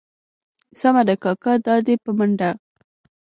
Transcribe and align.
سمه 0.79 1.01
ده 1.07 1.15
کاکا 1.23 1.53
دا 1.65 1.75
دي 1.85 1.95
په 2.03 2.11
منډه. 2.17 2.49